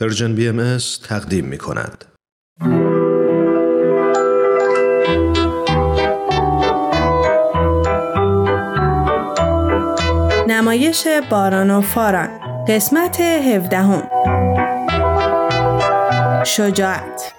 پرژن 0.00 0.34
بی 0.34 0.48
ام 0.48 0.78
تقدیم 1.08 1.44
می 1.44 1.58
کند. 1.58 2.04
نمایش 10.48 11.06
باران 11.30 11.70
و 11.70 11.80
فاران 11.80 12.28
قسمت 12.68 13.20
هفدهم 13.20 14.02
شجاعت 16.44 17.37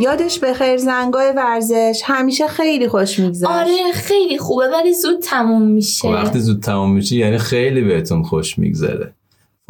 یادش 0.00 0.38
به 0.38 0.54
خیر 0.54 0.76
زنگای 0.76 1.32
ورزش. 1.36 2.02
همیشه 2.04 2.46
خیلی 2.48 2.88
خوش 2.88 3.18
میگذشت. 3.18 3.50
آره 3.50 3.92
خیلی 3.94 4.38
خوبه 4.38 4.68
ولی 4.68 4.94
زود 4.94 5.20
تموم 5.22 5.62
میشه. 5.62 6.08
خب 6.08 6.14
وقتی 6.14 6.38
زود 6.40 6.62
تموم 6.62 6.92
میشه 6.92 7.16
یعنی 7.16 7.38
خیلی 7.38 7.80
بهتون 7.80 8.22
خوش 8.22 8.58
میگذره. 8.58 9.14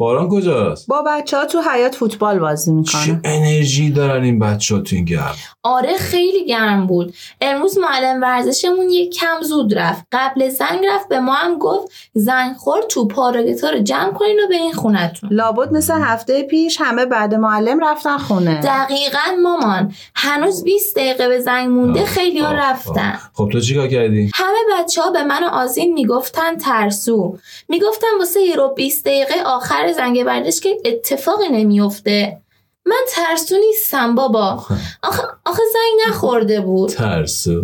باران 0.01 0.29
کجاست؟ 0.29 0.87
با 0.87 1.01
بچه 1.07 1.37
ها 1.37 1.45
تو 1.45 1.61
حیات 1.61 1.95
فوتبال 1.95 2.39
بازی 2.39 2.83
چه 2.83 2.97
می‌کنه 2.97 3.21
انرژی 3.23 3.89
دارن 3.89 4.23
این 4.23 4.39
بچه 4.39 4.75
ها 4.75 4.81
تو 4.81 4.95
این 4.95 5.05
گرم؟ 5.05 5.35
آره 5.63 5.97
خیلی 5.97 6.45
گرم 6.45 6.87
بود. 6.87 7.13
امروز 7.41 7.77
معلم 7.77 8.21
ورزشمون 8.21 8.89
یک 8.89 9.13
کم 9.13 9.41
زود 9.41 9.77
رفت. 9.77 10.05
قبل 10.11 10.49
زنگ 10.49 10.79
رفت 10.93 11.09
به 11.09 11.19
ما 11.19 11.33
هم 11.33 11.57
گفت 11.57 11.91
زنگ 12.13 12.55
خور 12.55 12.81
تو 12.89 13.07
پاراگتا 13.07 13.69
رو 13.69 13.79
جمع 13.79 14.13
کنین 14.13 14.39
و 14.45 14.47
به 14.47 14.55
این 14.55 14.73
خونتون. 14.73 15.29
لابد 15.33 15.73
مثل 15.73 15.93
هفته 15.93 16.43
پیش 16.43 16.77
همه 16.81 17.05
بعد 17.05 17.35
معلم 17.35 17.83
رفتن 17.83 18.17
خونه. 18.17 18.61
دقیقا 18.61 19.19
مامان. 19.43 19.93
هنوز 20.15 20.63
20 20.63 20.95
دقیقه 20.95 21.27
به 21.27 21.39
زنگ 21.39 21.69
مونده 21.69 22.05
خیلی 22.05 22.39
ها 22.39 22.47
آه، 22.47 22.53
رفتن. 22.53 23.11
آه. 23.11 23.31
خب 23.33 23.49
تو 23.51 23.59
چیکار 23.59 23.87
کردی؟ 23.87 24.31
همه 24.33 24.79
بچه 24.79 25.01
ها 25.01 25.11
به 25.11 25.23
من 25.23 25.43
و 25.43 25.47
آزین 25.47 25.93
می‌گفتن 25.93 26.57
ترسو. 26.57 27.37
می‌گفتن 27.69 28.07
واسه 28.19 28.41
یه 28.41 28.55
رو 28.55 28.73
20 28.75 29.05
دقیقه 29.05 29.35
آخر 29.45 29.90
زنگ 29.93 30.23
ورزش 30.25 30.59
که 30.59 30.77
اتفاقی 30.85 31.49
نمیفته 31.51 32.41
من 32.85 33.05
ترسو 33.09 33.55
نیستم 33.67 34.15
بابا. 34.15 34.65
آخه, 35.03 35.23
آخه 35.45 35.61
زنگ 35.73 36.09
نخورده 36.09 36.61
بود. 36.61 36.89
ترسو. 36.89 37.63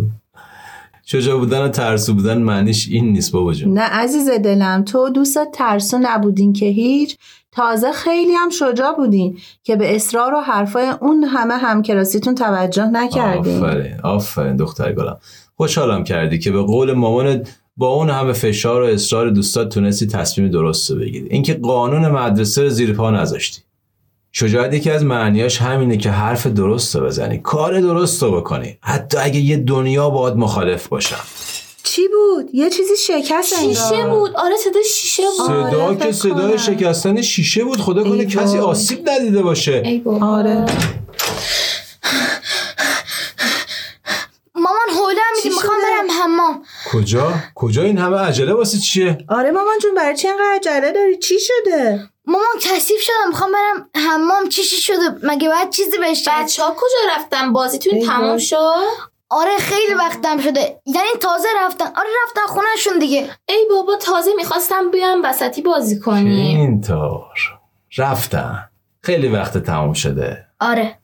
شجاع 1.04 1.38
بودن 1.38 1.62
و 1.62 1.68
ترسو 1.68 2.14
بودن 2.14 2.38
معنیش 2.38 2.88
این 2.88 3.12
نیست 3.12 3.32
بابا 3.32 3.54
جون. 3.54 3.72
نه 3.72 3.82
عزیز 3.82 4.30
دلم 4.30 4.84
تو 4.84 5.08
دوست 5.08 5.38
ترسو 5.52 5.98
نبودین 6.00 6.52
که 6.52 6.66
هیچ. 6.66 7.16
تازه 7.52 7.92
خیلی 7.92 8.32
هم 8.32 8.50
شجاع 8.50 8.96
بودین 8.96 9.38
که 9.62 9.76
به 9.76 9.96
اصرار 9.96 10.34
و 10.34 10.40
حرفای 10.40 10.88
اون 11.00 11.24
همه 11.24 11.54
همکلاسیتون 11.54 12.34
توجه 12.34 12.86
نکردین. 12.86 13.64
آفرین 13.64 14.00
آفرین 14.04 14.56
دختر 14.56 14.92
گلم. 14.92 15.18
خوشحالم 15.56 16.04
کردی 16.04 16.38
که 16.38 16.50
به 16.50 16.62
قول 16.62 16.92
مامانت 16.92 17.48
با 17.78 17.88
اون 17.88 18.10
همه 18.10 18.32
فشار 18.32 18.82
و 18.82 18.84
اصرار 18.84 19.30
دوستات 19.30 19.68
تونستی 19.74 20.06
تصمیم 20.06 20.50
درست 20.50 20.90
رو 20.90 20.98
بگیری. 20.98 21.28
اینکه 21.30 21.54
قانون 21.54 22.08
مدرسه 22.08 22.62
رو 22.62 22.68
زیر 22.68 22.92
پا 22.92 23.10
نذاشتی. 23.10 23.62
شجاعت 24.32 24.74
یکی 24.74 24.90
از 24.90 25.04
معنیاش 25.04 25.62
همینه 25.62 25.96
که 25.96 26.10
حرف 26.10 26.46
درست 26.46 26.96
رو 26.96 27.06
بزنی. 27.06 27.38
کار 27.38 27.80
درست 27.80 28.22
رو 28.22 28.40
بکنی. 28.40 28.78
حتی 28.80 29.18
اگه 29.18 29.40
یه 29.40 29.56
دنیا 29.56 30.10
باهات 30.10 30.36
مخالف 30.36 30.88
باشم 30.88 31.20
چی 31.82 32.02
بود؟ 32.08 32.50
یه 32.54 32.70
چیزی 32.70 32.96
شکست 33.06 33.54
شیشه 33.60 33.94
انگار. 33.94 34.18
بود. 34.18 34.36
آره 34.36 34.56
صدا 34.56 34.80
شیشه 34.94 35.22
بود. 35.38 35.50
آره، 35.50 35.70
صدا 35.70 35.94
فکر 35.94 36.06
که 36.06 36.12
صدای 36.12 36.48
کنم. 36.48 36.56
شکستن 36.56 37.22
شیشه 37.22 37.64
بود. 37.64 37.80
خدا 37.80 38.04
کنه 38.04 38.26
کسی. 38.26 38.58
آسیب 38.58 39.10
ندیده 39.10 39.42
باشه. 39.42 39.82
ای 39.84 40.02
آره 40.20 40.66
مامان 44.54 44.88
حوله 44.98 45.20
میدی 45.36 45.42
چی 45.42 45.48
می‌خوام 45.48 45.78
شده؟ 45.80 45.90
برم 45.90 46.22
حمام 46.22 46.62
کجا؟ 46.92 47.34
کجا 47.54 47.82
این 47.82 47.98
همه 47.98 48.18
عجله 48.18 48.54
واسه 48.54 48.78
چیه؟ 48.78 49.18
آره 49.28 49.50
مامان 49.50 49.78
جون 49.82 49.94
برای 49.94 50.16
چی 50.16 50.28
انقدر 50.28 50.54
عجله 50.54 50.92
داری؟ 50.92 51.18
چی 51.18 51.34
شده؟ 51.40 52.08
مامان 52.24 52.46
کثیف 52.60 53.00
شدم 53.00 53.28
می‌خوام 53.28 53.50
برم 53.52 53.88
حمام. 53.94 54.48
چی 54.48 54.62
چی 54.62 54.76
شده؟ 54.76 54.96
مگه 55.22 55.48
باید 55.48 55.70
چیزی 55.70 55.98
بشه؟ 56.02 56.30
بچه 56.30 56.62
ها 56.62 56.70
کجا 56.70 57.16
رفتن؟ 57.16 57.52
بازیتون 57.52 58.06
تموم. 58.06 58.38
شد؟ 58.38 58.84
آره 59.30 59.58
خیلی 59.58 59.94
وقتم 59.94 60.40
شده. 60.40 60.80
یعنی 60.86 61.08
تازه 61.20 61.48
رفتن. 61.60 61.84
آره 61.84 62.08
رفتن 62.26 62.46
خونهشون 62.46 62.98
دیگه. 62.98 63.30
ای 63.48 63.66
بابا 63.70 63.96
تازه 63.96 64.30
می‌خواستم 64.36 64.90
بیام 64.90 65.24
وسطی 65.24 65.62
بازی 65.62 65.98
کنیم. 66.00 66.60
اینطور 66.60 67.38
رفتن. 67.98 68.68
خیلی 69.02 69.28
وقت 69.28 69.58
تموم 69.58 69.92
شده. 69.92 70.46
آره. 70.60 70.98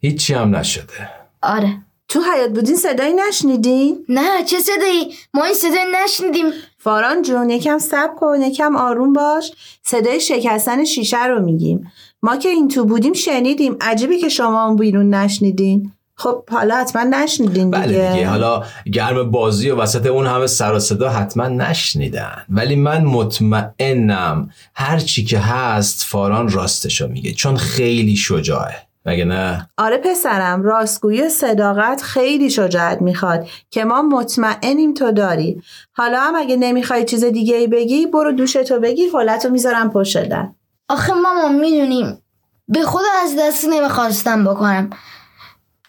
هیچی 0.00 0.34
هم 0.34 0.56
نشده. 0.56 1.10
آره. 1.42 1.76
تو 2.08 2.20
حیات 2.20 2.50
بودین 2.50 2.76
صدایی 2.76 3.12
نشنیدین؟ 3.28 4.04
نه 4.08 4.44
چه 4.44 4.58
صدایی؟ 4.58 5.14
ما 5.34 5.44
این 5.44 5.54
صدای 5.54 5.84
نشنیدیم. 6.04 6.46
فاران 6.78 7.22
جون 7.22 7.50
یکم 7.50 7.78
صبر 7.78 8.14
کن 8.16 8.42
یکم 8.42 8.76
آروم 8.76 9.12
باش. 9.12 9.52
صدای 9.82 10.20
شکستن 10.20 10.84
شیشه 10.84 11.26
رو 11.26 11.42
میگیم. 11.42 11.92
ما 12.22 12.36
که 12.36 12.48
این 12.48 12.68
تو 12.68 12.84
بودیم 12.84 13.12
شنیدیم. 13.12 13.76
عجیبه 13.80 14.18
که 14.18 14.28
شما 14.28 14.66
اون 14.66 14.76
بیرون 14.76 15.14
نشنیدین. 15.14 15.92
خب 16.14 16.50
حالا 16.50 16.76
حتما 16.76 17.02
نشنیدین 17.02 17.70
دیگه. 17.70 17.82
بله 17.82 18.12
دیگه. 18.12 18.28
حالا 18.28 18.62
گرم 18.92 19.30
بازی 19.30 19.70
و 19.70 19.76
وسط 19.76 20.06
اون 20.06 20.26
همه 20.26 20.46
سر 20.46 20.72
و 20.72 20.78
صدا 20.78 21.08
حتما 21.08 21.48
نشنیدن. 21.48 22.44
ولی 22.48 22.76
من 22.76 23.04
مطمئنم 23.04 24.50
هر 24.74 24.98
چی 24.98 25.24
که 25.24 25.38
هست 25.38 26.04
فاران 26.04 26.48
راستشو 26.48 27.08
میگه. 27.08 27.32
چون 27.32 27.56
خیلی 27.56 28.16
شجاعه. 28.16 28.87
مگه 29.06 29.24
نه؟ 29.24 29.68
آره 29.78 29.98
پسرم 29.98 30.62
راستگویی 30.62 31.22
و 31.22 31.28
صداقت 31.28 32.02
خیلی 32.02 32.50
شجاعت 32.50 33.02
می‌خواد 33.02 33.46
که 33.70 33.84
ما 33.84 34.02
مطمئنیم 34.02 34.94
تو 34.94 35.12
داری. 35.12 35.62
حالا 35.92 36.20
هم 36.20 36.36
اگه 36.36 36.56
نمی‌خوای 36.56 37.04
چیز 37.04 37.24
دیگه 37.24 37.56
ای 37.56 37.66
بگی 37.66 38.06
برو 38.06 38.32
دوشتو 38.32 38.80
بگیر 38.80 39.12
حالتو 39.12 39.48
می‌ذارم 39.48 39.90
پشت 39.90 40.28
در. 40.28 40.48
آخه 40.88 41.12
مامان 41.12 41.54
می‌دونیم. 41.54 42.22
به 42.68 42.82
خدا 42.82 43.08
از 43.22 43.36
دست 43.38 43.64
نمی‌خواستم 43.68 44.44
بکنم. 44.44 44.90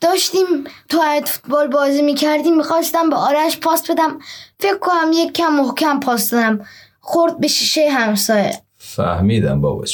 داشتیم 0.02 0.46
تو 0.90 1.02
فوتبال 1.26 1.68
بازی 1.68 2.02
می‌کردیم 2.02 2.58
می‌خواستم 2.58 3.09
به 3.09 3.16
آرش 3.16 3.59
پاس 3.59 3.91
بدم. 3.91 4.20
فکر 4.59 4.78
کنم 4.78 5.12
یک 5.14 5.34
کم 5.34 5.53
محکم 5.53 6.00
پاس 6.00 6.30
دادم. 6.30 6.66
خورد 7.00 7.40
به 7.40 7.47
شیشه 7.47 7.90
همسایه. 7.90 8.62
فهمیدم 8.78 9.62
بابا 9.62 9.86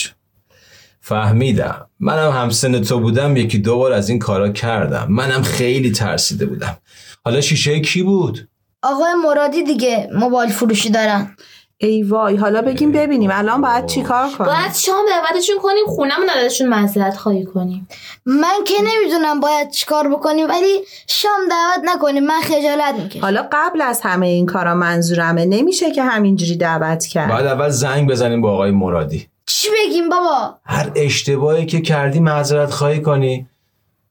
فهمیدم. 1.08 1.90
منم 2.00 2.32
همسن 2.32 2.82
تو 2.82 3.00
بودم 3.00 3.38
یکی 3.38 3.58
دو 3.58 3.78
بار 3.78 3.94
از 3.94 4.10
این 4.10 4.20
کارا 4.20 4.50
کردم. 4.50 5.08
منم 5.10 5.42
خیلی 5.42 5.92
ترسیده 5.92 6.46
بودم. 6.46 6.78
حالا 7.26 7.42
شیشه 7.42 7.80
کی 7.80 8.04
بود؟ 8.04 8.48
آقای 8.84 9.14
مرادی 9.26 9.64
دیگه 9.64 10.10
موبایل 10.14 10.52
فروشی 10.52 10.90
دارن. 10.90 11.36
ای 11.78 12.04
وای 12.04 12.36
حالا 12.36 12.62
بگیم 12.62 12.92
ببینیم. 12.92 13.30
الان 13.34 13.62
باید 13.62 13.86
چیکار 13.86 14.30
کنیم؟ 14.30 14.52
باید 14.52 14.74
شام 14.76 15.06
دعوتشون 15.10 15.56
کنیم 15.62 15.86
خونمون 15.88 16.30
ازشون 16.30 16.68
معذرت 16.68 17.18
خواهی 17.18 17.46
کنیم. 17.46 17.88
من 18.26 18.64
که 18.66 18.74
نمی‌دونم 18.84 19.40
باید 19.40 19.72
چیکار 19.72 20.10
بکنیم 20.10 20.50
ولی 20.50 20.82
شام 21.08 21.40
دعوت 21.50 21.96
نکنیم. 21.96 22.24
من 22.24 22.42
خجالت 22.42 22.96
می‌کشم. 23.04 23.22
حالا 23.22 23.48
قبل 23.52 23.82
از 23.82 24.02
همه 24.02 24.28
این 24.28 24.46
کارا 24.46 24.76
منظورمه. 24.76 25.46
نمیشه 25.46 25.92
که 25.92 26.04
همینجوری 26.04 26.56
دعوت 26.56 27.06
کرد. 27.06 27.30
باید 27.30 27.46
اول 27.46 27.70
زنگ 27.70 28.10
بزنیم 28.10 28.42
با 28.42 28.52
آقای 28.54 28.72
مرادی. 28.72 29.28
چی 29.66 29.72
بگیم 29.88 30.10
بابا؟ 30.10 30.58
هر 30.66 30.92
اشتباهی 30.96 31.66
که 31.66 31.82
کردی 31.82 32.20
معذرت 32.20 32.72
خواهی 32.72 33.02
کنی. 33.02 33.48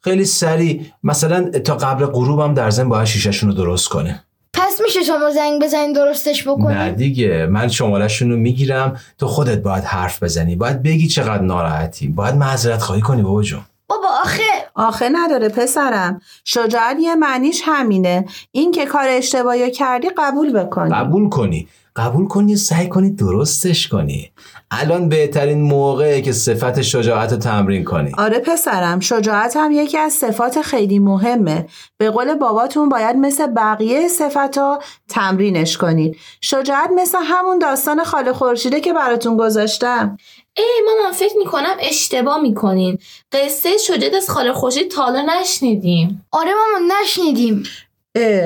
خیلی 0.01 0.25
سریع. 0.25 0.81
مثلا 1.03 1.51
تا 1.51 1.75
قبل 1.75 2.07
غروبم 2.07 2.55
در 2.55 2.71
ضمن 2.71 2.89
باید 2.89 3.05
شیشهشون 3.05 3.49
رو 3.49 3.57
درست 3.57 3.89
کنه. 3.89 4.25
پس 4.53 4.81
میشه 4.85 5.03
شما 5.03 5.31
زنگ 5.31 5.63
بزنین 5.63 5.93
درستش 5.93 6.47
نه 6.47 6.53
بکنین 6.53 6.95
دیگه. 6.95 7.47
من 7.47 7.69
شمارهشون 7.69 8.31
رو 8.31 8.37
می‌گیرم. 8.37 9.01
تو 9.19 9.27
خودت 9.27 9.59
باید 9.63 9.85
حرف 9.85 10.23
بزنی. 10.23 10.57
باید 10.57 10.83
بگی 10.83 11.09
چقدر 11.09 11.43
ناراحتی. 11.43 12.09
باید 12.09 12.35
معذرت 12.35 12.83
خواهی 12.83 13.00
کنی 13.00 13.23
بابا 13.23 13.43
جون. 13.43 13.61
بابا 13.87 14.09
آخه 14.23 14.43
آخه 14.75 15.09
نداره 15.12 15.49
پسرم. 15.49 16.21
شجاعت 16.45 16.97
یه 17.00 17.15
معنیش 17.15 17.62
همینه. 17.65 18.25
این 18.53 18.73
که 18.73 18.87
کار 18.87 19.09
اشتباهی 19.09 19.71
کردی 19.71 20.09
قبول 20.17 20.53
بکنی. 20.53 20.95
قبول 20.95 21.29
کنی. 21.29 21.69
قبول 21.96 22.26
کنی 22.26 22.56
سعی 22.56 22.88
کنی 22.88 23.11
درستش 23.11 23.88
کنی. 23.88 24.31
الان 24.70 25.08
بهترین 25.08 25.62
موقعه 25.62 26.20
که 26.20 26.32
صفت 26.32 26.82
شجاعت 26.82 27.32
رو 27.32 27.38
تمرین 27.38 27.85
کنی. 27.85 28.12
آره 28.19 28.38
پسرم 28.38 29.00
شجاعت 29.00 29.56
هم 29.56 29.73
یکی 29.73 29.99
از 29.99 30.12
صفات 30.12 30.62
خیلی 30.62 30.99
مهمه. 30.99 31.67
به 31.99 32.11
قول 32.11 32.35
باباتون 32.35 32.88
باید 32.88 33.17
مثل 33.17 33.46
بقیه 33.46 34.08
صفتا 34.08 34.79
تمرینش 35.08 35.79
کنید 35.79 36.17
شجاعت 36.41 36.91
مثل 36.96 37.19
همون 37.25 37.58
داستان 37.58 38.05
خاله 38.05 38.32
خورشیده 38.32 38.81
که 38.81 38.93
براتون 38.93 39.37
گذاشتم. 39.37 40.19
ای 40.56 40.64
مامان 40.87 41.12
فکر 41.12 41.35
می‌کنم 41.38 41.76
اشتباه 41.81 42.40
می‌کنین. 42.40 42.99
قصه 43.32 43.70
شجاعت 43.87 44.14
از 44.14 44.31
خاله 44.31 44.52
خورشید 44.52 44.90
تا 44.90 45.02
حالا 45.02 45.26
نشنیدیم. 45.40 46.26
آره 46.32 46.50
ماما 46.50 46.94
نشنیدیم. 47.02 47.62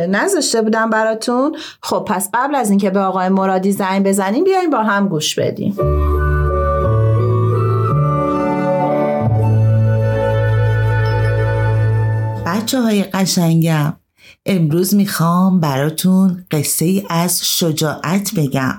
نذاشته 0.08 0.62
بودم 0.62 0.90
براتون. 0.90 1.56
خب 1.82 2.04
پس 2.08 2.30
قبل 2.34 2.54
از 2.54 2.70
اینکه 2.70 2.90
به 2.90 3.00
آقای 3.00 3.28
مرادی 3.28 3.72
زنگ 3.72 4.06
بزنیم 4.06 4.44
بیایم 4.44 4.70
با 4.70 4.82
هم 4.82 5.08
گوش 5.08 5.38
بدیم. 5.38 5.76
بچه 12.46 12.80
های 12.80 13.02
قشنگم 13.02 13.96
امروز 14.46 14.94
می‌خوام 14.94 15.60
براتون 15.60 16.44
قصه 16.50 16.84
ای 16.84 17.06
از 17.10 17.40
شجاعت 17.44 18.34
بگم. 18.36 18.74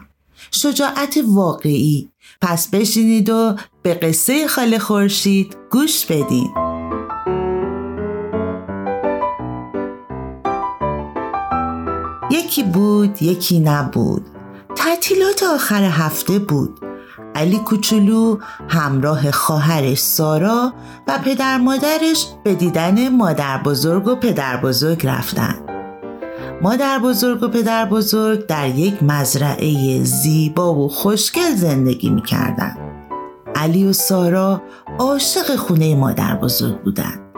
شجاعت 0.52 1.20
واقعی. 1.28 2.10
پس 2.42 2.68
بشینید 2.68 3.30
و 3.30 3.56
به 3.82 3.94
قصه 3.94 4.48
خاله 4.48 4.80
خورشید 4.80 5.58
گوش 5.72 6.06
بدید 6.06 6.69
یکی 12.50 12.64
بود 12.64 13.22
یکی 13.22 13.60
نبود 13.60 14.26
تعطیلات 14.76 15.44
آخر 15.44 15.84
هفته 15.84 16.40
بود 16.40 16.80
علی 17.36 17.58
کوچولو 17.58 18.38
همراه 18.70 19.32
خواهرش 19.32 20.00
سارا 20.00 20.74
و 21.08 21.20
پدر 21.26 21.58
مادرش 21.58 22.28
به 22.44 22.56
دیدن 22.56 23.10
مادر 23.10 23.58
بزرگ 23.58 24.08
و 24.08 24.16
پدر 24.16 24.58
بزرگ 24.58 25.08
رفتن 25.08 25.56
مادر 26.62 27.00
بزرگ 27.00 27.44
و 27.44 27.48
پدر 27.48 27.86
بزرگ 27.86 28.46
در 28.46 28.68
یک 28.70 29.04
مزرعه 29.04 30.04
زیبا 30.04 30.76
و 30.76 30.88
خوشگل 30.88 31.56
زندگی 31.56 32.10
می 32.10 32.22
کردن. 32.22 32.78
علی 33.56 33.86
و 33.86 33.94
سارا 33.94 34.62
عاشق 35.00 35.56
خونه 35.56 35.96
مادر 35.96 36.36
بزرگ 36.36 36.82
بودن. 36.82 37.29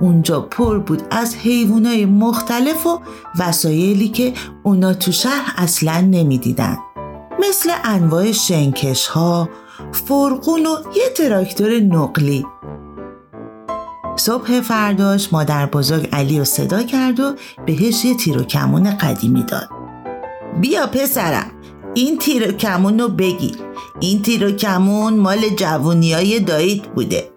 اونجا 0.00 0.40
پر 0.40 0.78
بود 0.78 1.02
از 1.10 1.36
حیوانای 1.36 2.06
مختلف 2.06 2.86
و 2.86 3.00
وسایلی 3.38 4.08
که 4.08 4.32
اونا 4.62 4.94
تو 4.94 5.12
شهر 5.12 5.54
اصلا 5.56 6.00
نمی‌دیدن. 6.00 6.78
مثل 7.48 7.70
انواع 7.84 8.32
شنکش 8.32 9.06
ها، 9.06 9.48
فرقون 9.92 10.66
و 10.66 10.76
یه 10.96 11.08
تراکتور 11.16 11.80
نقلی. 11.80 12.46
صبح 14.16 14.60
فرداش 14.60 15.32
مادر 15.32 15.66
بزرگ 15.66 16.08
علی 16.12 16.38
رو 16.38 16.44
صدا 16.44 16.82
کرد 16.82 17.20
و 17.20 17.34
بهش 17.66 18.04
یه 18.04 18.14
تیر 18.16 18.38
و 18.38 18.42
کمون 18.42 18.96
قدیمی 18.96 19.42
داد. 19.42 19.68
بیا 20.60 20.86
پسرم 20.86 21.50
این 21.94 22.18
تیر 22.18 22.48
و 22.48 22.52
کمون 22.52 23.00
رو 23.00 23.08
بگیر. 23.08 23.56
این 24.00 24.22
تیر 24.22 24.46
و 24.46 24.50
کمون 24.50 25.16
مال 25.16 25.48
جوونی 25.56 26.12
های 26.12 26.40
دایید 26.40 26.82
بوده. 26.82 27.35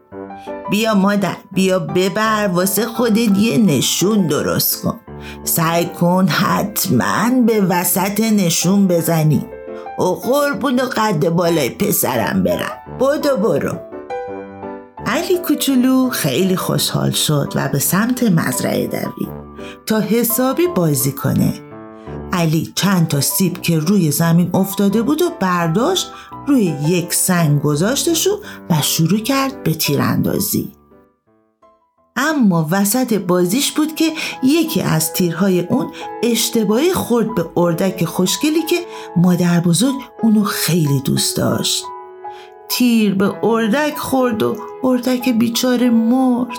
بیا 0.69 0.93
مادر 0.93 1.35
بیا 1.51 1.79
ببر 1.79 2.49
واسه 2.53 2.85
خودت 2.85 3.37
یه 3.37 3.57
نشون 3.57 4.27
درست 4.27 4.83
کن. 4.83 4.99
سعی 5.43 5.85
کن 5.85 6.27
حتما 6.27 7.29
به 7.47 7.61
وسط 7.61 8.19
نشون 8.19 8.87
بزنی. 8.87 9.45
و 9.99 10.03
قربون 10.03 10.79
و 10.79 10.83
قد 10.83 11.29
بالای 11.29 11.69
پسرم 11.69 12.43
برم. 12.43 12.97
بودو 12.99 13.37
برو. 13.37 13.79
علی 15.05 15.37
کوچولو 15.37 16.09
خیلی 16.09 16.55
خوشحال 16.55 17.11
شد 17.11 17.53
و 17.55 17.69
به 17.69 17.79
سمت 17.79 18.23
مزرعه 18.23 18.87
دوید 18.87 19.29
تا 19.85 19.99
حسابی 19.99 20.67
بازی 20.67 21.11
کنه. 21.11 21.68
علی 22.39 22.71
چند 22.75 23.07
تا 23.07 23.21
سیب 23.21 23.61
که 23.61 23.79
روی 23.79 24.11
زمین 24.11 24.49
افتاده 24.53 25.01
بود 25.01 25.21
و 25.21 25.29
برداشت 25.39 26.11
روی 26.47 26.63
یک 26.87 27.13
سنگ 27.13 27.61
گذاشتش 27.61 28.27
و 28.69 28.81
شروع 28.81 29.19
کرد 29.19 29.63
به 29.63 29.73
تیراندازی. 29.73 30.71
اما 32.15 32.67
وسط 32.71 33.13
بازیش 33.13 33.71
بود 33.71 33.95
که 33.95 34.11
یکی 34.43 34.81
از 34.81 35.13
تیرهای 35.13 35.59
اون 35.59 35.91
اشتباهی 36.23 36.93
خورد 36.93 37.35
به 37.35 37.45
اردک 37.57 38.05
خوشگلی 38.05 38.61
که 38.61 38.75
مادر 39.15 39.59
بزرگ 39.59 39.95
اونو 40.23 40.43
خیلی 40.43 41.01
دوست 41.05 41.37
داشت. 41.37 41.85
تیر 42.69 43.15
به 43.15 43.45
اردک 43.45 43.97
خورد 43.97 44.43
و 44.43 44.55
اردک 44.83 45.29
بیچاره 45.29 45.89
مرد. 45.89 46.57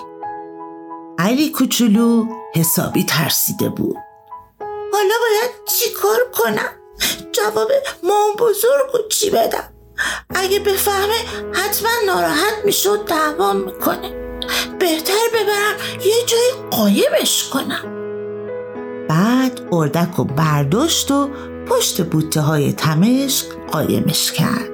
علی 1.19 1.49
کوچولو 1.49 2.25
حسابی 2.55 3.03
ترسیده 3.03 3.69
بود. 3.69 4.10
حالا 4.91 5.13
باید 5.21 5.51
چی 5.65 5.89
کار 5.89 6.19
کنم؟ 6.33 6.71
جواب 7.31 7.71
مام 8.03 8.35
بزرگ 8.39 8.95
و 8.95 9.07
چی 9.09 9.29
بدم؟ 9.29 9.73
اگه 10.35 10.59
بفهمه 10.59 11.15
حتما 11.53 11.89
ناراحت 12.05 12.65
می‌شد 12.65 13.05
دعوام 13.05 13.55
می‌کنه 13.57 14.21
بهتر 14.79 15.27
ببرم 15.33 16.05
یه 16.05 16.25
جای 16.25 16.51
قایمش 16.71 17.49
کنم 17.53 18.01
بعد 19.09 19.61
اردک 19.71 20.19
و 20.19 20.23
برداشت 20.23 21.11
و 21.11 21.29
پشت 21.67 22.01
بوته 22.01 22.41
های 22.41 22.73
تمشک 22.73 23.47
قایمش 23.71 24.31
کرد 24.31 24.71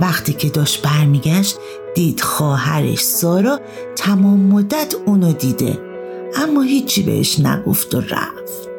وقتی 0.00 0.32
که 0.32 0.50
داشت 0.50 0.82
برمیگشت 0.82 1.58
دید 1.94 2.20
خواهرش 2.20 3.04
سارا 3.04 3.60
تمام 3.96 4.40
مدت 4.40 4.94
اونو 5.06 5.32
دیده 5.32 5.78
اما 6.36 6.62
هیچی 6.62 7.02
بهش 7.02 7.40
نگفت 7.40 7.94
و 7.94 8.00
رفت 8.00 8.69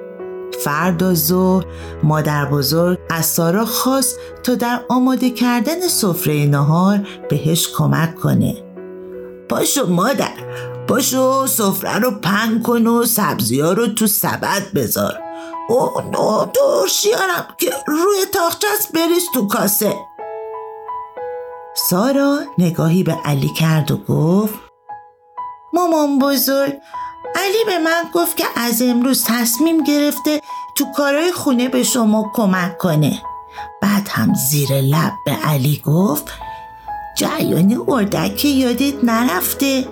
فردا 0.63 1.13
ظهر 1.13 1.65
مادر 2.03 2.45
بزرگ 2.45 2.99
از 3.09 3.25
سارا 3.25 3.65
خواست 3.65 4.19
تا 4.43 4.55
در 4.55 4.81
آماده 4.89 5.29
کردن 5.29 5.87
سفره 5.87 6.45
نهار 6.45 7.07
بهش 7.29 7.67
کمک 7.75 8.15
کنه. 8.15 8.63
پاشو 9.49 9.87
مادر 9.87 10.33
پاشو 10.87 11.47
سفره 11.47 11.99
رو 11.99 12.11
پنگ 12.11 12.63
کن 12.63 12.87
و 12.87 13.05
سبزی 13.05 13.59
ها 13.59 13.73
رو 13.73 13.87
تو 13.87 14.07
سبد 14.07 14.61
بذار. 14.75 15.19
او 15.69 15.89
نو 16.11 16.45
دورشیارم 16.45 17.47
که 17.57 17.71
روی 17.87 18.25
تاخچست 18.33 18.91
بریز 18.93 19.23
تو 19.33 19.47
کاسه. 19.47 19.95
سارا 21.75 22.39
نگاهی 22.57 23.03
به 23.03 23.17
علی 23.25 23.49
کرد 23.57 23.91
و 23.91 23.97
گفت 23.97 24.59
مامان 25.73 26.19
بزرگ 26.19 26.73
علی 27.35 27.63
به 27.65 27.79
من 27.79 28.03
گفت 28.13 28.37
که 28.37 28.45
از 28.55 28.81
امروز 28.81 29.25
تصمیم 29.27 29.83
گرفته 29.83 30.41
تو 30.75 30.85
کارهای 30.95 31.31
خونه 31.31 31.69
به 31.69 31.83
شما 31.83 32.31
کمک 32.33 32.77
کنه. 32.77 33.21
بعد 33.81 34.07
هم 34.09 34.33
زیر 34.33 34.81
لب 34.81 35.12
به 35.25 35.31
علی 35.31 35.81
گفت 35.85 36.25
جریان 37.18 37.83
اردک 37.88 38.45
یادت 38.45 39.03
نرفته. 39.03 39.88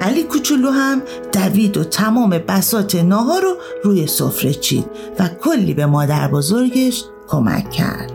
علی 0.00 0.22
کوچولو 0.22 0.70
هم 0.70 1.02
دوید 1.32 1.76
و 1.76 1.84
تمام 1.84 2.30
بسات 2.30 2.94
ناها 2.94 3.38
رو 3.38 3.56
روی 3.84 4.06
سفره 4.06 4.54
چید 4.54 4.86
و 5.18 5.28
کلی 5.28 5.74
به 5.74 5.86
مادر 5.86 6.28
بزرگش 6.28 7.04
کمک 7.28 7.70
کرد. 7.70 8.12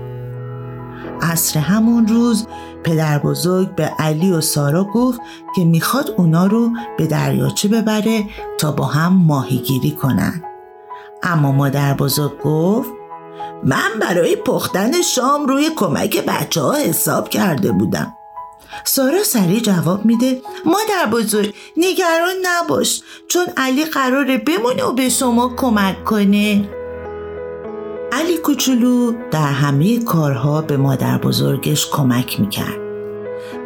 عصر 1.21 1.59
همون 1.59 2.07
روز 2.07 2.47
پدر 2.83 3.19
بزرگ 3.19 3.75
به 3.75 3.91
علی 3.99 4.31
و 4.31 4.41
سارا 4.41 4.83
گفت 4.83 5.19
که 5.55 5.65
می‌خواد 5.65 6.13
اونا 6.17 6.45
رو 6.45 6.69
به 6.97 7.07
دریاچه 7.07 7.67
ببره 7.67 8.23
تا 8.57 8.71
با 8.71 8.85
هم 8.85 9.13
ماهیگیری 9.13 9.91
کنن. 9.91 10.43
اما 11.23 11.51
مادر 11.51 11.93
بزرگ 11.93 12.39
گفت 12.43 12.89
من 13.63 13.99
برای 14.01 14.35
پختن 14.35 15.01
شام 15.01 15.45
روی 15.45 15.69
کمک 15.75 16.25
بچه 16.25 16.61
ها 16.61 16.73
حساب 16.73 17.29
کرده 17.29 17.71
بودم. 17.71 18.13
سارا 18.83 19.23
سریع 19.23 19.59
جواب 19.59 20.05
میده 20.05 20.41
مادر 20.65 21.11
بزرگ 21.11 21.53
نگران 21.77 22.33
نباش 22.43 23.01
چون 23.27 23.45
علی 23.57 23.85
قراره 23.85 24.37
بمونه 24.37 24.83
و 24.83 24.93
به 24.93 25.09
شما 25.09 25.53
کمک 25.57 26.03
کنه. 26.03 26.69
علی 28.11 28.37
کوچولو 28.37 29.13
در 29.31 29.51
همه 29.51 30.03
کارها 30.03 30.61
به 30.61 30.77
مادر 30.77 31.17
بزرگش 31.17 31.89
کمک 31.89 32.39
می‌کرد 32.39 32.81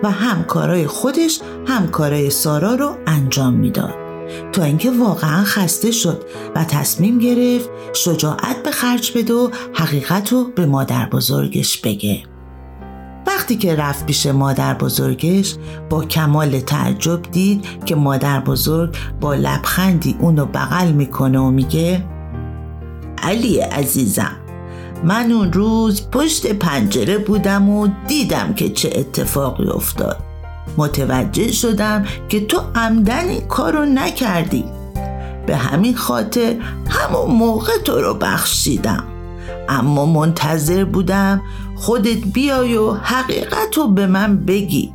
و 0.03 0.09
هم 0.09 0.43
کارهای 0.43 0.87
خودش 0.87 1.39
هم 1.67 1.87
کارهای 1.87 2.29
سارا 2.29 2.75
رو 2.75 2.95
انجام 3.07 3.53
می‌داد. 3.53 4.04
تا 4.51 4.63
اینکه 4.63 4.91
واقعا 4.91 5.43
خسته 5.43 5.91
شد 5.91 6.23
و 6.55 6.63
تصمیم 6.63 7.19
گرفت 7.19 7.69
شجاعت 7.93 8.63
به 8.63 8.71
خرج 8.71 9.17
بده 9.17 9.33
و 9.33 9.49
حقیقت 9.73 10.31
رو 10.31 10.43
به 10.55 10.65
مادر 10.65 11.09
بزرگش 11.09 11.77
بگه. 11.77 12.23
وقتی 13.27 13.55
که 13.55 13.75
رفت 13.75 14.05
پیش 14.05 14.25
مادر 14.25 14.73
بزرگش 14.73 15.55
با 15.89 16.05
کمال 16.05 16.59
تعجب 16.59 17.21
دید 17.21 17.65
که 17.85 17.95
مادر 17.95 18.39
بزرگ 18.39 18.95
با 19.21 19.33
لبخندی 19.33 20.15
اونو 20.19 20.45
بغل 20.45 20.91
می‌کنه 20.91 21.39
و 21.39 21.51
میگه 21.51 22.05
علی 23.17 23.59
عزیزم 23.59 24.35
من 25.03 25.31
اون 25.31 25.53
روز 25.53 26.09
پشت 26.09 26.53
پنجره 26.53 27.17
بودم 27.17 27.69
و 27.69 27.87
دیدم 28.07 28.53
که 28.53 28.69
چه 28.69 28.89
اتفاقی 28.95 29.67
افتاد. 29.67 30.34
متوجه 30.77 31.51
شدم 31.51 32.05
که 32.29 32.45
تو 32.45 32.61
عمدن 32.75 33.27
این 33.29 33.47
کارو 33.47 33.85
نکردی. 33.85 34.65
به 35.47 35.55
همین 35.55 35.95
خاطر 35.95 36.55
همون 36.89 37.31
موقع 37.31 37.77
تو 37.85 38.01
رو 38.01 38.13
بخشیدم. 38.13 39.03
اما 39.69 40.05
منتظر 40.05 40.83
بودم 40.83 41.41
خودت 41.75 42.17
بیای 42.33 42.77
و 42.77 42.93
حقیقت 42.93 43.77
رو 43.77 43.87
به 43.87 44.07
من 44.07 44.37
بگی. 44.37 44.93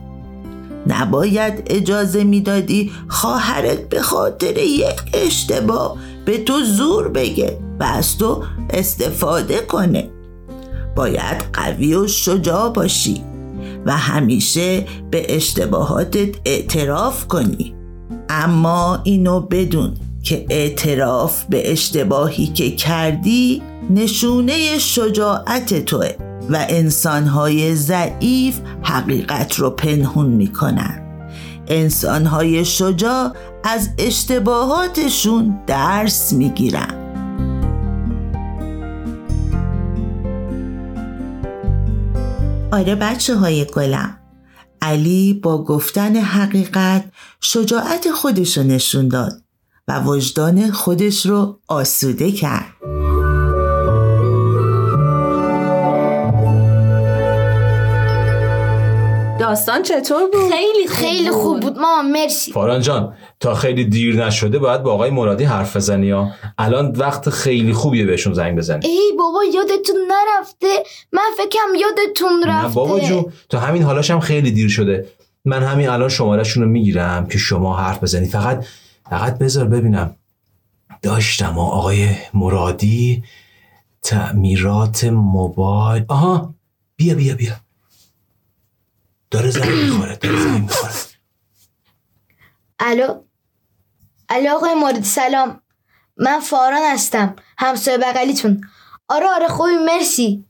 نباید 0.87 1.63
اجازه 1.67 2.25
می‌دادی 2.25 2.93
خواهرت 3.09 3.89
به 3.89 4.03
خاطر 4.03 4.59
یک 4.59 5.01
اشتباه 5.15 5.97
به 6.25 6.39
تو 6.39 6.61
زور 6.65 7.09
بگه 7.09 7.59
و 7.81 7.85
از 7.85 8.19
تو 8.19 8.43
استفاده 8.71 9.61
کنه. 9.61 10.11
باید 10.97 11.45
قوی 11.53 11.95
و 11.95 12.07
شجاع 12.07 12.73
باشی. 12.73 13.25
و 13.87 13.97
همیشه 13.97 14.85
به 15.11 15.37
اشتباهاتت 15.37 16.29
اعتراف 16.45 17.29
کنی. 17.29 17.75
اما 18.29 19.01
اینو 19.05 19.41
بدون 19.41 19.95
که 20.23 20.47
اعتراف 20.51 21.45
به 21.45 21.73
اشتباهی 21.73 22.47
که 22.47 22.71
کردی 22.71 23.63
نشونه 23.91 24.79
شجاعت 24.79 25.85
توه 25.85 26.09
و 26.51 26.67
انسانهای 26.69 27.75
ضعیف 27.75 28.61
حقیقت 28.83 29.55
رو 29.55 29.71
پنهون 29.71 30.27
می‌کنن. 30.27 31.03
انسانهای 31.69 32.65
شجاع 32.65 33.33
از 33.65 33.89
اشتباهاتشون 33.99 35.61
درس 35.67 36.33
می‌گیرن. 36.33 37.10
آره 42.73 42.95
بچه 42.95 43.37
های 43.37 43.65
گلم. 43.65 44.17
علی 44.83 45.35
با 45.35 45.65
گفتن 45.65 46.17
حقیقت 46.17 47.05
شجاعت 47.41 48.11
خودش 48.11 48.59
رو 48.59 48.65
نشون 48.65 49.09
داد 49.09 49.33
و 49.89 50.01
وجدان 50.05 50.71
خودش 50.71 51.27
رو 51.27 51.61
آسوده 51.69 52.33
کرد. 52.33 52.80
داستان 59.41 59.83
چطور 59.83 60.23
بود؟ 60.33 60.51
خیلی 60.53 60.89
خوب 60.89 60.97
خیلی 60.97 61.31
خوب 61.31 61.61
بود. 61.61 61.79
ماما 61.79 62.09
مرسی. 62.09 62.53
فاران 62.53 62.81
جان 62.81 63.15
تا 63.41 63.55
خیلی 63.55 63.85
دیر 63.85 64.27
نشده 64.27 64.59
باید 64.59 64.83
با 64.83 64.93
آقای 64.93 65.11
مرادی 65.11 65.45
حرف 65.45 65.77
بزنی 65.77 66.11
ها. 66.11 66.31
الان 66.59 66.91
وقت 66.91 67.31
خیلی 67.31 67.73
خوبیه 67.73 68.07
بهشون 68.07 68.35
زنگ 68.35 68.59
بزنی. 68.59 68.87
ای 68.87 69.13
بابا 69.19 69.45
یادتون 69.55 69.97
نرفته؟ 70.09 70.83
من 71.13 71.31
فکرم 71.37 71.75
یادتون 71.81 72.43
رفته. 72.47 72.69
نه 72.69 72.75
بابا 72.75 73.01
جون 73.01 73.33
تو 73.49 73.59
همین 73.59 73.83
حالاش 73.83 74.11
هم 74.11 74.21
خیلی 74.21 74.51
دیر 74.51 74.69
شده. 74.69 75.09
من 75.45 75.63
همین 75.63 75.89
الان 75.89 76.09
شمارهشون 76.09 76.63
رو 76.63 76.69
می‌گیرم 76.69 77.27
که 77.27 77.39
شما 77.39 77.77
حرف 77.77 78.03
بزنی. 78.03 78.29
فقط 78.29 78.65
فقط 79.11 79.39
بذار 79.39 79.65
ببینم. 79.65 80.17
داشتم 81.03 81.59
و 81.59 81.61
آقای 81.61 82.09
مرادی 82.35 83.23
تعمیرات 84.03 85.05
موبایل 85.05 86.05
آها 86.09 86.55
بیا 86.97 87.15
بیا 87.15 87.35
بیا. 87.35 87.53
داره 89.31 89.51
زنگ 89.51 89.69
می‌خوره 89.69 90.17
داره 90.17 90.43
زنگ 90.43 90.63
می‌خوره. 90.63 90.93
الو؟ 92.79 93.23
الو 94.29 94.55
آقای 94.55 94.75
مورد 94.75 95.05
سلام. 95.05 95.63
من 96.17 96.41
فاران 96.41 96.83
هستم 96.83 97.37
همسایه 97.59 97.99
بغلیتون. 97.99 98.61
آره 99.09 99.27
آره 99.27 99.49
خوبی 99.49 99.77
مرسی. 99.77 100.45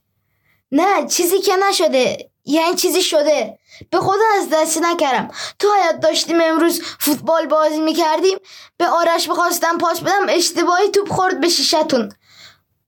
نه 0.72 1.06
چیزی 1.06 1.40
که 1.40 1.52
نشده 1.68 2.30
یعنی 2.44 2.74
چیزی 2.74 3.02
شده. 3.02 3.58
به 3.90 3.98
خدا 3.98 4.24
از 4.36 4.48
دستی 4.52 4.80
نکردم. 4.80 5.30
تو 5.58 5.68
حیات 5.74 6.00
داشتیم 6.00 6.40
امروز 6.40 6.82
فوتبال 6.98 7.46
بازی 7.46 7.80
می‌کردیم. 7.80 8.38
به 8.76 8.86
آرش 8.86 9.28
بخواستم 9.28 9.78
پاس 9.78 10.00
بدم 10.00 10.26
اشتباهی 10.28 10.88
توپ 10.88 11.12
خورد 11.12 11.40
به 11.40 11.48
شیشتون. 11.48 12.12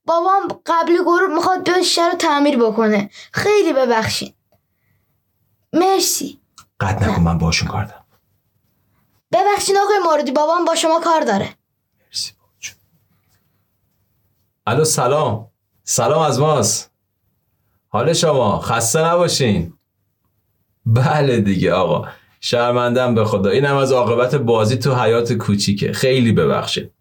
بابام 0.05 0.49
قبل 0.67 0.95
گروه 0.95 1.35
می‌خواد 1.35 1.65
بیاد 1.65 1.83
شیشه 1.83 2.07
رو 2.07 2.15
تعمیر 2.15 2.59
بکنه. 2.59 3.11
خیلی 3.33 3.73
ببخشید. 3.73 4.35
مرسی. 5.73 6.39
قد 6.81 7.05
نکن 7.05 7.23
من 7.23 7.39
باشون 7.39 7.69
کار 7.69 7.85
دارم. 7.85 8.05
ببخشید 9.33 9.77
آقای 9.77 9.99
موردی 10.05 10.33
بابام 10.33 10.65
با 10.65 10.75
شما 10.75 11.01
کار 11.05 11.21
داره. 11.21 11.49
مرسی. 12.07 12.33
الو 14.67 14.85
سلام. 14.85 15.51
سلام 15.85 16.23
از 16.23 16.41
ماست. 16.41 16.91
حال 17.89 18.13
شما؟ 18.13 18.61
خسته 18.61 19.05
نباشین. 19.05 19.73
بله 20.87 21.41
دیگه 21.41 21.73
آقا. 21.73 22.09
شرمندم 22.41 23.15
به 23.15 23.25
خدا. 23.25 23.51
اینم 23.51 23.77
از 23.77 23.93
عاقبت 23.93 24.35
بازی 24.35 24.77
تو 24.77 24.95
حیات 24.95 25.33
کوچیکه. 25.33 25.93
خیلی 25.93 26.33
ببخشید. 26.33 26.92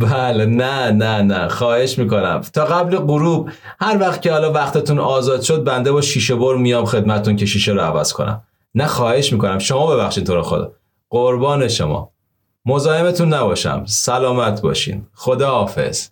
بله 0.00 0.46
نه 0.46 0.90
نه 0.90 1.22
نه. 1.22 1.48
خواهش 1.48 1.98
می‌کنم. 1.98 2.40
تا 2.52 2.64
قبل 2.64 2.96
غروب 2.96 3.50
هر 3.80 3.98
وقت 4.00 4.22
که 4.22 4.32
حالا 4.32 4.52
وقتتون 4.52 4.98
آزاد 4.98 5.40
شد 5.40 5.64
بنده 5.64 5.92
با 5.92 6.00
شیشه 6.00 6.34
بر 6.34 6.54
میام 6.54 6.84
خدمتتون 6.84 7.36
که 7.36 7.46
شیشه 7.46 7.72
رو 7.72 7.80
عوض 7.80 8.12
کنم. 8.12 8.42
نه 8.74 8.86
خواهش 8.86 9.32
می‌کنم. 9.32 9.58
شما 9.58 9.86
ببخشید 9.86 10.26
تو 10.26 10.34
رو 10.34 10.42
خدا. 10.42 10.72
قربان 11.10 11.68
شما. 11.68 12.10
مزاحمتون 12.66 13.34
نباشم. 13.34 13.84
سلامت 13.86 14.60
باشین. 14.60 15.06
خدا 15.14 15.50
حافظ. 15.50 16.08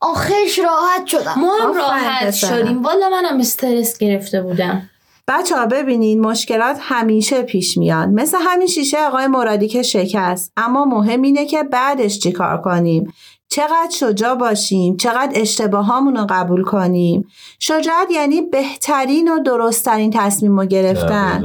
آخرش 0.00 0.58
راحت 0.58 1.06
شدم. 1.06 1.34
ما 1.36 1.52
هم 1.62 1.74
راحت. 1.74 2.34
شدیم. 2.34 2.82
والا 2.82 3.08
منم 3.08 3.40
استرس 3.40 3.98
گرفته 3.98 4.42
بودم. 4.42 4.90
بچه 5.28 5.56
ها 5.56 5.66
ببینین 5.66 6.20
مشکلات 6.20 6.78
همیشه 6.80 7.42
پیش 7.42 7.78
میاد. 7.78 8.08
مثل 8.08 8.38
همین 8.40 8.66
شیشه 8.66 9.06
آقای 9.06 9.26
مرادی 9.26 9.68
که 9.68 9.82
شکست. 9.82 10.52
اما 10.56 10.84
مهم 10.84 11.22
اینه 11.22 11.46
که 11.46 11.62
بعدش 11.62 12.18
چی 12.18 12.32
کار 12.32 12.60
کنیم؟ 12.60 13.12
چقدر 13.48 13.90
شجاع 13.90 14.34
باشیم؟ 14.34 14.96
چقدر 14.96 15.32
اشتباهامون 15.34 16.16
رو 16.16 16.26
قبول 16.30 16.62
کنیم؟ 16.64 17.28
شجاعت 17.60 18.10
یعنی 18.10 18.42
بهترین 18.42 19.28
و 19.32 19.38
درستترین 19.38 20.10
تصمیم 20.14 20.60
رو 20.60 20.66
گرفتن. 20.66 21.42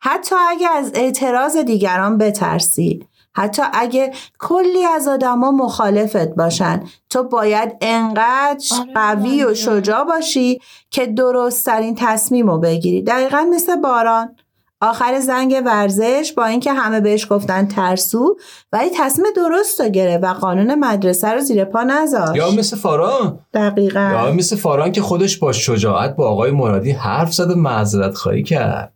حتی 0.00 0.34
اگه 0.48 0.68
از 0.68 0.92
اعتراض 0.94 1.56
دیگران 1.56 2.18
بترسی 2.18 3.06
حتی 3.34 3.62
اگه 3.72 4.12
کلی 4.38 4.84
از 4.84 5.08
آدما 5.08 5.50
مخالفت 5.50 6.34
باشن 6.34 6.84
تو 7.10 7.22
باید 7.22 7.76
انقدر 7.80 8.64
آره، 8.80 8.92
قوی 8.94 9.42
و 9.42 9.46
آره. 9.46 9.54
شجاع 9.54 10.04
باشی 10.04 10.60
که 10.90 11.06
درستترین 11.06 11.94
تصمیم 11.98 12.50
رو 12.50 12.58
بگیری. 12.58 13.02
دقیقا 13.02 13.46
مثل 13.50 13.76
باران. 13.76 14.36
آخر 14.80 15.20
زنگ 15.20 15.62
ورزش 15.66 16.32
با 16.36 16.44
اینکه 16.44 16.72
همه 16.72 17.00
بهش 17.00 17.26
گفتن 17.30 17.68
ترسو 17.68 18.36
ولی 18.72 18.90
تصمیم 18.96 19.26
درست 19.36 19.80
رو 19.80 19.88
گرفت 19.88 20.24
و 20.24 20.26
قانون 20.26 20.74
مدرسه 20.74 21.28
رو 21.28 21.40
زیر 21.40 21.64
پا 21.64 21.82
نذاشت. 21.82 22.36
یا 22.36 22.50
مثل 22.50 22.76
فاران. 22.76 23.38
دقیقا. 23.54 24.00
یا 24.00 24.32
مثل 24.32 24.56
فاران 24.56 24.92
که 24.92 25.02
خودش 25.02 25.36
با 25.36 25.52
شجاعت 25.52 26.16
با 26.16 26.28
آقای 26.28 26.50
مرادی 26.50 26.90
حرف 26.90 27.34
زد 27.34 27.50
و 27.50 27.54
معذرت 27.54 28.14
خواهی 28.14 28.42
کرد. 28.42 28.92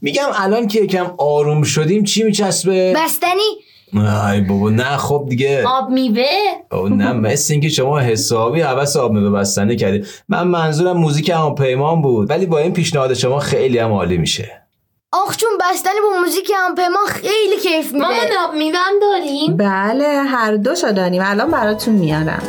میگم 0.00 0.28
الان 0.34 0.66
که 0.66 0.80
یکم 0.80 1.14
آروم 1.18 1.62
شدیم 1.62 2.04
چی 2.04 2.22
میچسبه؟ 2.22 2.94
بستنی. 2.96 3.67
ای 3.94 4.40
بابا 4.40 4.70
نه 4.70 4.96
خب 4.96 5.26
دیگه. 5.28 5.64
آب 5.66 5.90
میوه؟ 5.90 6.24
او 6.72 6.88
نه 6.88 7.12
مثل 7.12 7.52
اینکه 7.54 7.68
شما 7.68 7.98
حسابی 7.98 8.60
حوس 8.60 8.96
آب 8.96 9.12
میوه 9.12 9.30
بستنی 9.30 9.76
کردید 9.76 10.06
من 10.28 10.42
منظورم 10.46 10.96
موزیک 10.96 11.30
هم 11.30 11.54
پیمان 11.54 12.02
بود 12.02 12.30
ولی 12.30 12.46
با 12.46 12.58
این 12.58 12.72
پیشنهاد 12.72 13.14
شما 13.14 13.38
خیلی 13.38 13.78
هم 13.78 13.92
عالی 13.92 14.18
میشه. 14.18 14.62
آخ 15.12 15.36
چون 15.36 15.50
بستنی 15.60 16.00
با 16.02 16.20
موزیک 16.20 16.52
هم 16.54 16.74
پیمان 16.74 17.06
خیلی 17.06 17.56
کیف 17.62 17.92
میده. 17.92 18.04
مامان 18.04 18.26
آب 18.48 18.54
میوه 18.54 18.78
هم 18.78 18.94
داریم؟ 19.00 19.56
بله 19.56 20.06
هر 20.06 20.54
دوشو 20.54 20.92
داریم 20.92 21.22
الان 21.24 21.50
براتون 21.50 21.94
میارم. 21.94 22.42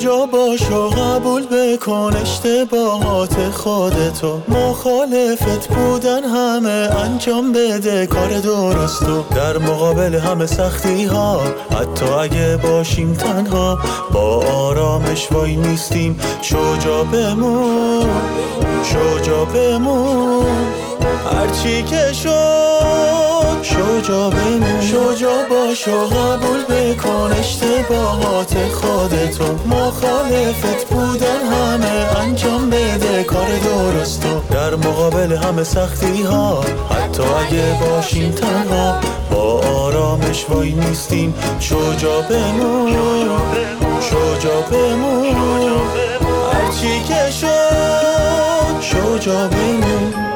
شجاع 0.00 0.26
باش 0.26 0.70
و 0.70 0.88
قبول 0.88 1.46
بکن 1.46 2.16
اشتباهات 2.22 3.50
خودتو. 3.50 4.40
مخالفت 4.48 5.68
بودن 5.68 6.24
همه 6.24 6.88
انجام 7.04 7.52
بده 7.52 8.06
کار 8.06 8.28
درستو 8.28 9.24
در 9.34 9.58
مقابل 9.58 10.14
همه 10.14 10.46
سختی 10.46 11.04
ها 11.04 11.40
حتی 11.70 12.06
اگه 12.06 12.56
باشیم 12.56 13.14
تنها 13.14 13.78
با 14.12 14.44
آرامش 14.46 15.32
وای 15.32 15.56
نیستیم. 15.56 16.20
شجاع 16.42 17.04
بمون 17.04 18.06
شجاع 18.84 19.44
بمون. 19.44 20.46
هرچی 21.32 21.82
که 21.82 22.12
شد 22.12 23.29
شجاع 23.62 24.30
بمون 24.30 24.80
شجاع 24.80 25.48
باش 25.50 25.88
و 25.88 26.06
قبول 26.06 26.64
بکن 26.64 27.32
اشتباهات 27.38 28.54
خودتو 28.54 29.44
مخالفت 29.66 30.88
بودن 30.90 31.40
همه 31.52 32.20
انجام 32.20 32.70
بده 32.70 33.24
کار 33.24 33.48
درستو 33.64 34.40
در 34.50 34.74
مقابل 34.74 35.32
همه 35.32 35.64
سختی 35.64 36.22
ها 36.22 36.60
حتی 36.90 37.22
اگه 37.22 37.78
باشیم 37.80 38.30
تنها 38.30 39.00
با 39.30 39.60
آرامش 39.60 40.46
وای 40.48 40.72
نیستیم. 40.72 41.34
شجاع 41.60 42.22
بمون. 42.22 42.92
شجاع 44.00 44.62
بمون. 44.70 45.36
هرچی 46.52 47.02
که 47.08 47.30
شد 47.30 48.80
شجاع 48.80 49.48
بمون. 49.48 50.29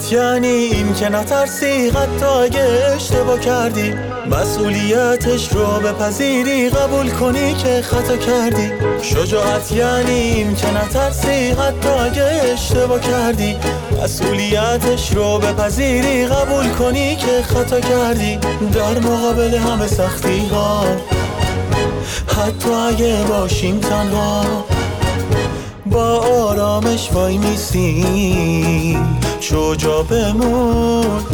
شجاعت 0.00 0.12
یعنی 0.12 0.48
این 0.48 0.94
که 0.94 1.08
نترسی 1.08 1.88
حتی 1.88 2.24
اگه 2.24 2.92
اشتباه 2.94 3.40
کردی. 3.40 3.94
مسئولیتش 4.30 5.52
رو 5.52 5.66
بپذیری 5.66 6.70
قبول 6.70 7.10
کنی 7.10 7.54
که 7.54 7.82
خطا 7.82 8.16
کردی. 8.16 8.72
شجاعت 9.02 9.72
یعنی 9.72 10.12
این 10.12 10.54
که 10.54 10.70
نترسی 10.70 11.50
حتی 11.50 11.88
اگه 11.88 12.52
اشتباه 12.52 13.00
کردی. 13.00 13.56
مسئولیتش 14.02 15.12
رو 15.12 15.38
بپذیری 15.38 16.26
قبول 16.26 16.68
کنی 16.68 17.16
که 17.16 17.42
خطا 17.42 17.80
کردی. 17.80 18.36
در 18.72 18.98
مقابل 18.98 19.54
همه 19.54 19.86
سختی 19.86 20.46
ها 20.46 20.84
حتی 22.26 22.72
اگه 22.72 23.24
باشیم 23.28 23.80
تنها. 23.80 24.64
با 25.90 26.18
آرامش 26.48 27.10
وای 27.12 27.38
میسیم. 27.38 29.18
شجا 29.40 30.02
بمون 30.02 31.24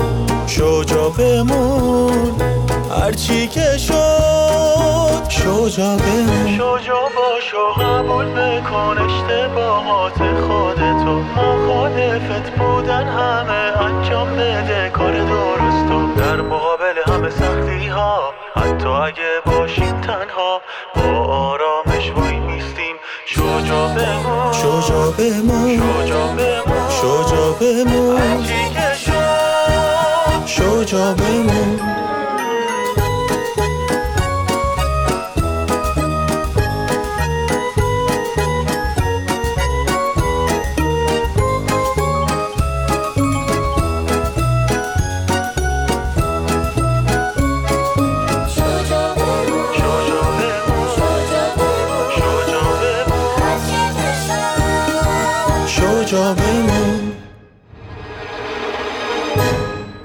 شجا 0.46 1.08
بمون. 1.08 2.40
هرچی 3.00 3.48
که 3.48 3.78
شد 3.78 5.28
شجا 5.28 5.96
بمون. 5.96 6.56
شجا 6.56 7.00
باش 7.16 7.54
و 7.54 7.82
قبول 7.82 8.26
بکن 8.26 8.98
اشتباهات 8.98 10.18
خودتو 10.18 11.20
مخالفت 11.20 12.50
بودن 12.58 13.06
همه 13.06 13.82
انجام 13.84 14.28
بده. 14.36 14.90
کار 14.90 15.12
درستو 15.12 16.14
در 16.16 16.40
مقابل 16.40 16.94
همه 17.06 17.30
سختی 17.30 17.86
ها 17.86 18.18
حتی 18.56 18.88
اگه 18.88 19.30
باشیم 19.46 20.00
تنها 20.00 20.60
با 20.94 21.24
آرامش 21.24 22.10
وای 22.16 22.38
میستیم 22.38 22.96
شجا 23.26 23.88
بمون. 23.88 24.35
شجا 24.86 25.10
بمون. 25.18 25.82
شجا 26.90 27.52
بمون. 27.60 28.46
شجا 30.46 31.14
بمون. 31.14 31.80
شجا 56.06 56.34
بمون. 56.34 57.12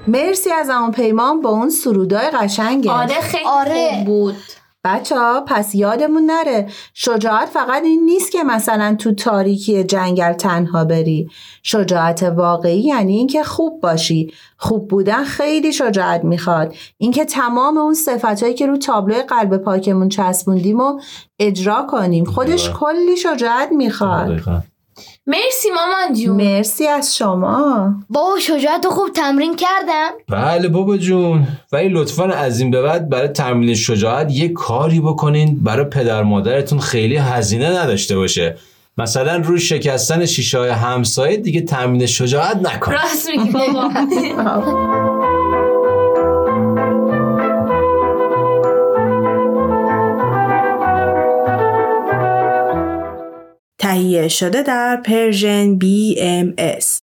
مرسی 0.08 0.51
از 0.51 0.70
اون 0.70 0.91
پیمان 0.91 1.41
با 1.41 1.50
اون 1.50 1.70
سرودای 1.70 2.29
قشنگه. 2.29 2.91
آره 2.91 3.22
خیلی 3.22 3.43
آره. 3.46 3.89
خوب 3.96 4.05
بود. 4.05 4.36
بچه 4.84 5.20
ها 5.20 5.43
پس 5.48 5.75
یادمون 5.75 6.25
نره 6.25 6.67
شجاعت 6.93 7.50
فقط 7.50 7.84
این 7.84 8.05
نیست 8.05 8.31
که 8.31 8.43
مثلا 8.43 8.96
تو 9.00 9.15
تاریکی 9.15 9.84
جنگل 9.84 10.34
تنها 10.34 10.84
بری. 10.84 11.29
شجاعت 11.63 12.24
واقعی 12.24 12.79
یعنی 12.79 13.17
اینکه 13.17 13.43
خوب 13.43 13.81
باشی. 13.81 14.34
خوب 14.58 14.88
بودن 14.88 15.24
خیلی 15.24 15.74
شجاعت 15.74 16.24
می‌خواد. 16.24 16.75
اینکه 16.98 17.25
تمام 17.25 17.77
اون 17.77 17.94
صفتهایی 17.94 18.53
که 18.53 18.68
رو 18.68 18.77
تابلوی 18.77 19.22
قلب 19.22 19.57
پاکمون 19.57 20.09
چسبوندیم 20.09 20.79
و 20.79 21.00
اجرا 21.40 21.87
کنیم 21.90 22.25
خودش. 22.25 22.70
کلی 22.70 23.18
شجاعت 23.18 23.72
می‌خواد. 23.72 24.27
دقیقاً. 24.27 24.61
مرسی 25.27 25.70
مامان 25.75 26.14
جون. 26.14 26.35
مرسی 26.37 26.87
از 26.87 27.16
شما. 27.16 27.94
بابا 28.09 28.40
شجاعت 28.40 28.87
خوب 28.87 29.09
تمرین 29.11 29.55
کردم. 29.55 30.09
بله 30.29 30.68
بابا 30.68 30.98
جون. 30.98 31.48
ولی 31.72 31.90
لطفا 31.90 32.24
از 32.25 32.59
این 32.59 32.72
به 32.72 32.81
بعد 32.81 33.09
برای 33.09 33.27
تمرین 33.27 33.75
شجاعت 33.75 34.31
یه 34.31 34.50
کاری 34.50 35.00
بکنین 35.00 35.59
برای 35.64 35.85
پدر 35.85 36.24
مادرتون 36.24 36.79
خیلی 36.79 37.16
هزینه 37.16 37.79
نداشته 37.81 38.16
باشه. 38.16 38.57
مثلا 38.98 39.37
روی 39.37 39.59
شکستن 39.59 40.25
شیشه 40.25 40.57
های 40.59 40.70
همسایه 40.70 41.37
دیگه 41.37 41.61
تمرین 41.61 42.05
شجاعت 42.05 42.57
نکن 42.57 42.92
راست 42.92 43.29
میگی 43.29 43.51
بابا. 43.51 45.11
تهیه 53.92 54.27
شده 54.27 54.64
در 54.64 55.01
پرژن 55.06 55.80
BMS 55.80 57.00